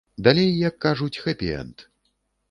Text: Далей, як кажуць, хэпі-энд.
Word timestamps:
Далей, 0.27 0.47
як 0.67 0.79
кажуць, 0.85 1.21
хэпі-энд. 1.25 1.85